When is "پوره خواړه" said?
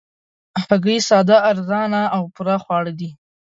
2.35-2.91